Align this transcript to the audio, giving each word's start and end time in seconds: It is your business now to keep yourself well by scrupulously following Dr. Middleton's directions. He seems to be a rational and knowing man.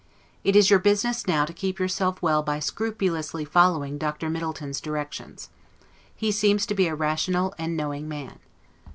It 0.43 0.55
is 0.55 0.71
your 0.71 0.79
business 0.79 1.27
now 1.27 1.45
to 1.45 1.53
keep 1.53 1.77
yourself 1.79 2.23
well 2.23 2.41
by 2.41 2.57
scrupulously 2.57 3.45
following 3.45 3.99
Dr. 3.99 4.31
Middleton's 4.31 4.81
directions. 4.81 5.51
He 6.15 6.31
seems 6.31 6.65
to 6.65 6.73
be 6.73 6.87
a 6.87 6.95
rational 6.95 7.53
and 7.59 7.77
knowing 7.77 8.07
man. 8.09 8.39